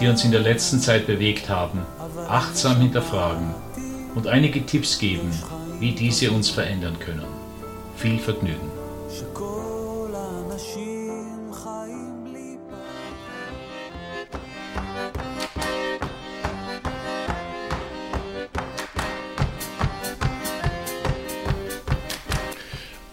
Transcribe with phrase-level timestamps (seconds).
[0.00, 1.80] die uns in der letzten Zeit bewegt haben,
[2.28, 3.54] achtsam hinterfragen
[4.14, 5.30] und einige Tipps geben,
[5.78, 7.26] wie diese uns verändern können.
[7.96, 8.70] Viel Vergnügen!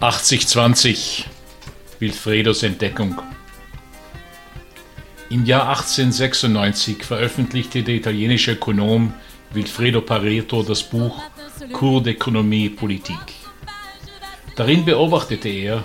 [0.02, 1.23] »8020«
[2.00, 3.22] Wilfredos Entdeckung
[5.34, 9.16] im Jahr 1896 veröffentlichte der italienische Ökonom
[9.52, 11.23] Wilfredo Pareto das Buch
[11.72, 13.34] Cours d'économie politique.
[14.56, 15.84] Darin beobachtete er,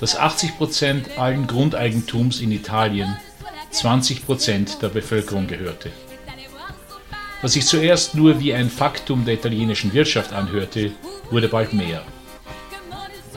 [0.00, 3.16] dass 80% allen Grundeigentums in Italien
[3.72, 5.90] 20% der Bevölkerung gehörte.
[7.40, 10.92] Was sich zuerst nur wie ein Faktum der italienischen Wirtschaft anhörte,
[11.30, 12.02] wurde bald mehr.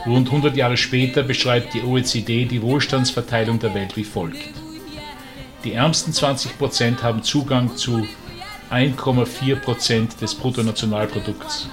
[0.06, 4.67] Rund 100 Jahre später beschreibt die OECD die Wohlstandsverteilung der Welt wie folgt.
[5.68, 8.08] Die ärmsten 20% haben Zugang zu
[8.72, 11.68] 1,4% des Bruttonationalprodukts.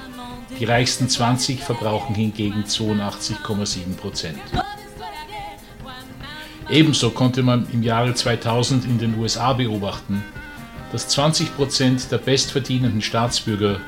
[0.59, 4.35] Die reichsten 20 verbrauchen hingegen 82,7%.
[6.69, 10.25] Ebenso konnte man im Jahre 2000 in den USA beobachten,
[10.91, 13.79] dass 20% der bestverdienenden Staatsbürger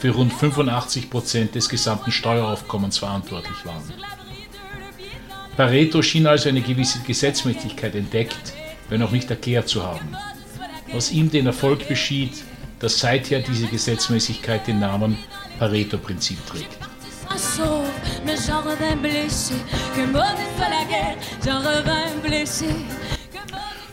[0.00, 3.84] für rund 85% des gesamten Steueraufkommens verantwortlich waren.
[5.56, 8.52] Pareto schien also eine gewisse Gesetzmäßigkeit entdeckt,
[8.88, 10.16] wenn auch nicht erklärt zu haben,
[10.92, 12.32] was ihm den Erfolg beschied,
[12.78, 15.16] dass seither diese Gesetzmäßigkeit den Namen
[15.58, 16.78] Pareto-Prinzip trägt.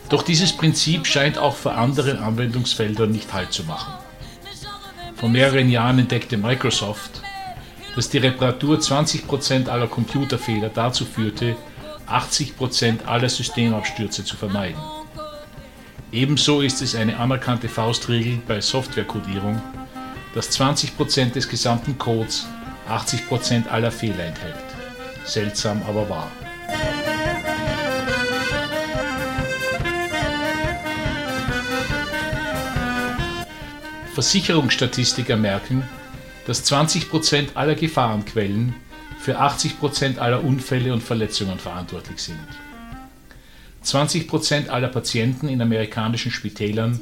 [0.08, 3.94] Doch dieses Prinzip scheint auch für andere Anwendungsfelder nicht Halt zu machen.
[5.16, 7.22] Vor mehreren Jahren entdeckte Microsoft,
[7.96, 11.56] dass die Reparatur 20% aller Computerfehler dazu führte,
[12.08, 14.80] 80% aller Systemabstürze zu vermeiden.
[16.12, 19.60] Ebenso ist es eine anerkannte Faustregel bei Softwarekodierung,
[20.34, 22.46] dass 20% des gesamten Codes
[22.88, 24.54] 80% aller Fehler enthält.
[25.24, 26.30] Seltsam, aber wahr.
[34.14, 35.88] Versicherungsstatistiker merken,
[36.46, 38.74] dass 20% aller Gefahrenquellen
[39.22, 42.40] für 80% aller Unfälle und Verletzungen verantwortlich sind.
[43.84, 46.98] 20% aller Patienten in amerikanischen Spitälern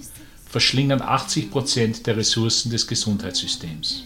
[0.47, 4.04] verschlingen 80% der Ressourcen des Gesundheitssystems.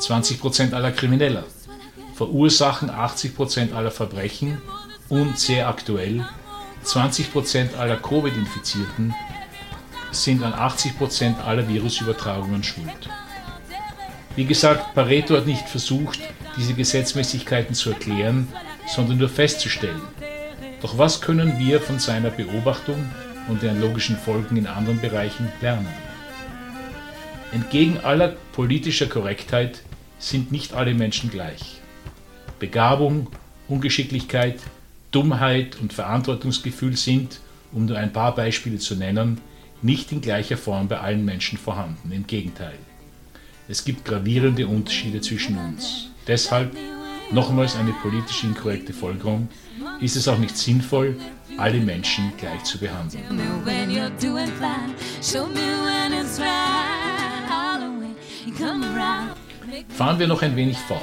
[0.00, 1.44] 20% aller Krimineller
[2.16, 4.60] verursachen 80% aller Verbrechen
[5.08, 6.26] und sehr aktuell
[6.84, 9.14] 20% aller Covid-Infizierten
[10.10, 13.08] sind an 80% aller Virusübertragungen schuld.
[14.34, 16.18] Wie gesagt, Pareto hat nicht versucht,
[16.56, 18.48] diese Gesetzmäßigkeiten zu erklären,
[18.86, 20.02] sondern nur festzustellen.
[20.82, 23.10] Doch was können wir von seiner Beobachtung
[23.48, 25.88] und den logischen Folgen in anderen Bereichen lernen?
[27.52, 29.82] Entgegen aller politischer Korrektheit
[30.18, 31.80] sind nicht alle Menschen gleich.
[32.58, 33.28] Begabung,
[33.68, 34.60] Ungeschicklichkeit,
[35.10, 37.40] Dummheit und Verantwortungsgefühl sind,
[37.72, 39.40] um nur ein paar Beispiele zu nennen,
[39.82, 42.12] nicht in gleicher Form bei allen Menschen vorhanden.
[42.12, 42.78] Im Gegenteil.
[43.68, 46.09] Es gibt gravierende Unterschiede zwischen uns.
[46.26, 46.76] Deshalb,
[47.30, 49.48] nochmals eine politisch inkorrekte Folgerung,
[50.00, 51.16] ist es auch nicht sinnvoll,
[51.56, 53.24] alle Menschen gleich zu behandeln.
[59.88, 61.02] Fahren wir noch ein wenig fort.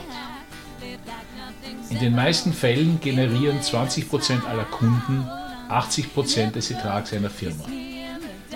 [1.89, 5.27] In den meisten Fällen generieren 20% aller Kunden
[5.69, 7.65] 80% des Ertrags einer Firma.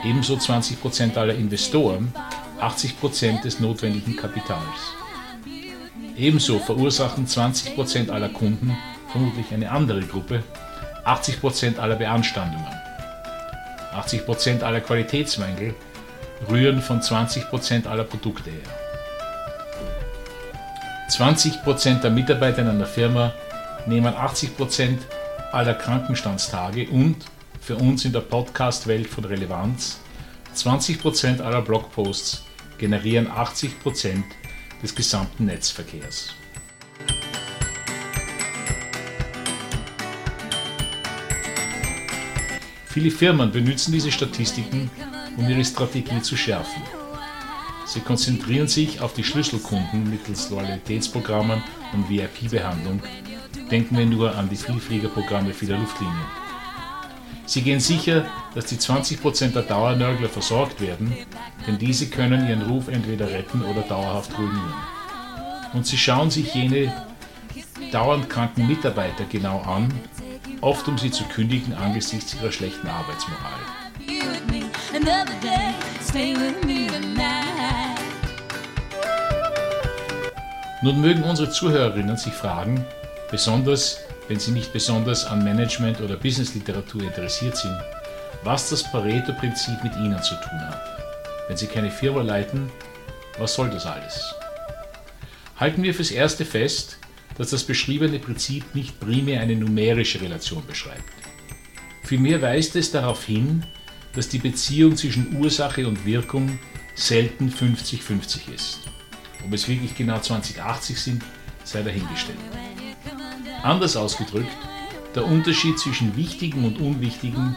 [0.04, 2.14] Ebenso 20% aller Investoren
[2.60, 4.62] 80% des notwendigen Kapitals.
[6.18, 8.78] Ebenso verursachen 20% aller Kunden,
[9.12, 10.44] vermutlich eine andere Gruppe,
[11.06, 12.68] 80% aller Beanstandungen.
[13.94, 15.74] 80% aller Qualitätsmängel
[16.50, 18.60] rühren von 20% aller Produkte her.
[21.10, 23.34] 20% der Mitarbeiter in einer Firma
[23.86, 24.98] nehmen 80%
[25.52, 27.18] aller Krankenstandstage und
[27.60, 30.00] für uns in der Podcast-Welt von Relevanz
[30.56, 32.44] 20% aller Blogposts
[32.78, 34.24] generieren 80%
[34.82, 36.34] des gesamten Netzverkehrs.
[42.86, 44.92] Viele Firmen benutzen diese Statistiken,
[45.38, 46.82] um ihre Strategie zu schärfen.
[47.86, 51.64] Sie konzentrieren sich auf die Schlüsselkunden mittels Loyalitätsprogrammen
[51.94, 53.02] und VIP-Behandlung.
[53.70, 56.41] Denken wir nur an die Vielfliegerprogramme vieler Luftlinien.
[57.52, 58.24] Sie gehen sicher,
[58.56, 61.14] dass die 20% der Dauernörgler versorgt werden,
[61.68, 64.74] denn diese können ihren Ruf entweder retten oder dauerhaft ruinieren.
[65.74, 66.94] Und sie schauen sich jene
[67.92, 69.94] dauernd kranken Mitarbeiter genau an,
[70.62, 73.60] oft um sie zu kündigen angesichts ihrer schlechten Arbeitsmoral.
[80.84, 82.86] Nun mögen unsere Zuhörerinnen sich fragen,
[83.30, 84.00] besonders
[84.32, 87.78] wenn sie nicht besonders an Management- oder Businessliteratur interessiert sind,
[88.46, 90.82] was das Pareto-Prinzip mit ihnen zu tun hat.
[91.50, 92.72] Wenn sie keine Firma leiten,
[93.38, 94.34] was soll das alles?
[95.58, 96.98] Halten wir fürs Erste fest,
[97.38, 101.04] dass das beschriebene Prinzip nicht primär eine numerische Relation beschreibt.
[102.06, 103.66] Vielmehr weist es darauf hin,
[104.16, 106.58] dass die Beziehung zwischen Ursache und Wirkung
[106.96, 108.80] selten 50-50 ist.
[109.46, 111.22] Ob es wirklich genau 2080 sind,
[111.66, 112.40] sei dahingestellt.
[113.64, 114.58] Anders ausgedrückt,
[115.16, 117.56] der Unterschied zwischen wichtigen und unwichtigen,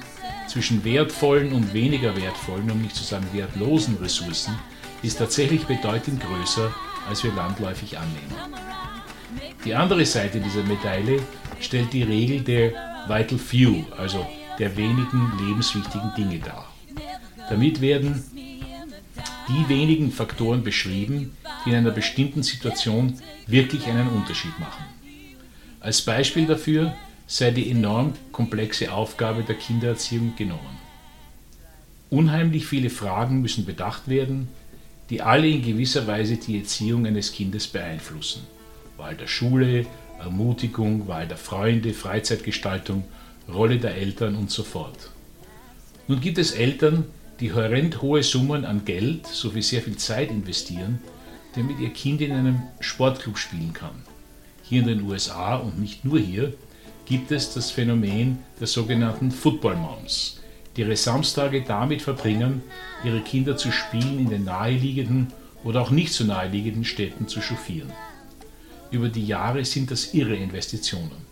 [0.48, 4.54] zwischen wertvollen und weniger wertvollen, um nicht zu sagen wertlosen Ressourcen,
[5.02, 6.74] ist tatsächlich bedeutend größer,
[7.08, 8.34] als wir landläufig annehmen.
[9.64, 11.22] Die andere Seite dieser Medaille
[11.60, 12.72] stellt die Regel der
[13.08, 14.26] Vital Few, also
[14.58, 16.66] der wenigen lebenswichtigen Dinge dar.
[17.48, 18.22] Damit werden
[19.48, 24.84] die wenigen Faktoren beschrieben, die in einer bestimmten Situation wirklich einen Unterschied machen.
[25.84, 26.94] Als Beispiel dafür
[27.26, 30.78] sei die enorm komplexe Aufgabe der Kindererziehung genommen.
[32.08, 34.48] Unheimlich viele Fragen müssen bedacht werden,
[35.10, 38.44] die alle in gewisser Weise die Erziehung eines Kindes beeinflussen.
[38.96, 39.84] Wahl der Schule,
[40.18, 43.04] Ermutigung, Wahl der Freunde, Freizeitgestaltung,
[43.52, 45.10] Rolle der Eltern und so fort.
[46.08, 47.04] Nun gibt es Eltern,
[47.40, 51.00] die horrend hohe Summen an Geld sowie sehr viel Zeit investieren,
[51.54, 54.13] damit ihr Kind in einem Sportclub spielen kann.
[54.66, 56.54] Hier in den USA und nicht nur hier
[57.04, 60.40] gibt es das Phänomen der sogenannten Football Moms,
[60.74, 62.62] die ihre Samstage damit verbringen,
[63.04, 65.32] ihre Kinder zu Spielen in den naheliegenden
[65.64, 67.92] oder auch nicht so naheliegenden Städten zu chauffieren.
[68.90, 71.26] Über die Jahre sind das irre Investitionen.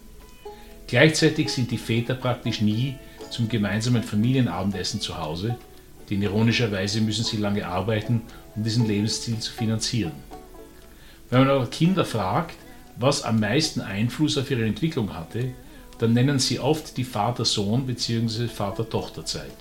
[0.86, 2.96] Gleichzeitig sind die Väter praktisch nie
[3.30, 5.56] zum gemeinsamen Familienabendessen zu Hause,
[6.10, 8.20] denn ironischerweise müssen sie lange arbeiten,
[8.54, 10.12] um diesen Lebensstil zu finanzieren.
[11.30, 12.56] Wenn man aber Kinder fragt,
[13.02, 15.52] was am meisten Einfluss auf ihre Entwicklung hatte,
[15.98, 18.46] dann nennen sie oft die Vater-Sohn- bzw.
[18.46, 19.56] Vater-Tochter-Zeit.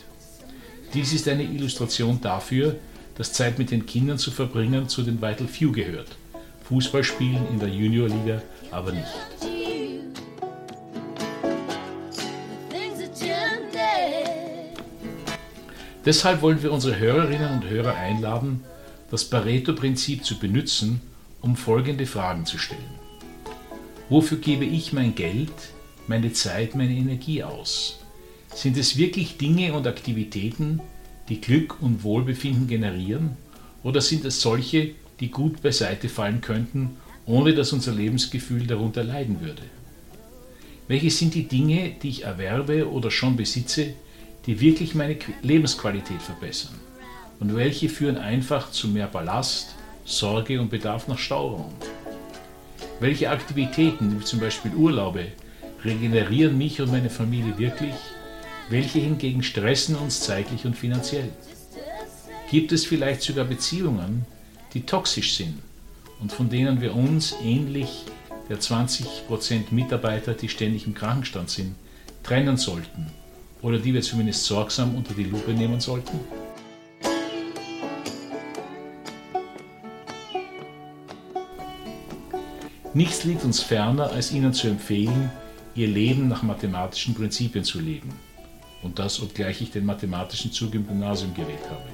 [0.93, 2.75] Dies ist eine Illustration dafür,
[3.17, 6.09] dass Zeit mit den Kindern zu verbringen zu den Vital Few gehört.
[6.65, 9.07] Fußballspielen in der Juniorliga aber nicht.
[16.05, 18.63] Deshalb wollen wir unsere Hörerinnen und Hörer einladen,
[19.11, 21.01] das Pareto-Prinzip zu benutzen,
[21.41, 23.00] um folgende Fragen zu stellen.
[24.11, 25.53] Wofür gebe ich mein Geld,
[26.05, 28.01] meine Zeit, meine Energie aus?
[28.53, 30.81] Sind es wirklich Dinge und Aktivitäten,
[31.29, 33.37] die Glück und Wohlbefinden generieren?
[33.83, 39.39] Oder sind es solche, die gut beiseite fallen könnten, ohne dass unser Lebensgefühl darunter leiden
[39.39, 39.63] würde?
[40.89, 43.93] Welche sind die Dinge, die ich erwerbe oder schon besitze,
[44.45, 46.75] die wirklich meine Lebensqualität verbessern?
[47.39, 49.73] Und welche führen einfach zu mehr Ballast,
[50.03, 51.71] Sorge und Bedarf nach Stauung?
[53.01, 55.25] Welche Aktivitäten, wie zum Beispiel Urlaube,
[55.83, 57.95] regenerieren mich und meine Familie wirklich?
[58.69, 61.29] Welche hingegen stressen uns zeitlich und finanziell?
[62.51, 64.27] Gibt es vielleicht sogar Beziehungen,
[64.75, 65.57] die toxisch sind
[66.19, 68.05] und von denen wir uns ähnlich
[68.49, 71.73] der 20% Mitarbeiter, die ständig im Krankenstand sind,
[72.21, 73.07] trennen sollten
[73.63, 76.19] oder die wir zumindest sorgsam unter die Lupe nehmen sollten?
[82.93, 85.31] Nichts liegt uns ferner, als Ihnen zu empfehlen,
[85.75, 88.09] Ihr Leben nach mathematischen Prinzipien zu leben.
[88.83, 91.87] Und das, obgleich ich den mathematischen Zug im Gymnasium gewählt habe.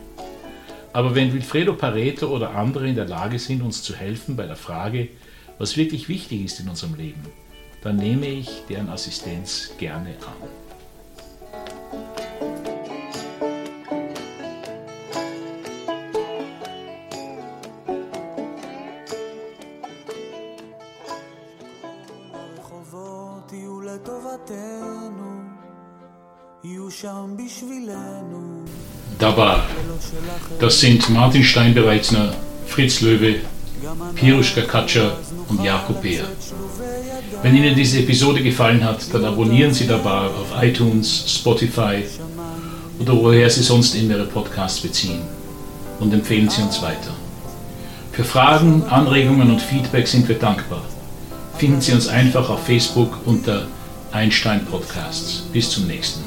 [0.93, 4.55] Aber wenn Wilfredo Pareto oder andere in der Lage sind, uns zu helfen bei der
[4.55, 5.09] Frage,
[5.59, 7.21] was wirklich wichtig ist in unserem Leben,
[7.83, 10.66] dann nehme ich deren Assistenz gerne an.
[29.19, 29.59] Dabei,
[30.59, 32.33] das sind Martin Steinbereitsner,
[32.65, 33.41] Fritz Löwe,
[34.15, 35.17] Piruschka Katscher
[35.49, 36.23] und Jakob Beer.
[37.41, 42.03] Wenn Ihnen diese Episode gefallen hat, dann abonnieren Sie dabei auf iTunes, Spotify
[42.99, 45.23] oder woher Sie sonst immer Ihre Podcasts beziehen
[45.99, 47.13] und empfehlen Sie uns weiter.
[48.13, 50.83] Für Fragen, Anregungen und Feedback sind wir dankbar.
[51.57, 53.65] Finden Sie uns einfach auf Facebook unter
[54.11, 55.43] Einstein Podcasts.
[55.51, 56.23] Bis zum nächsten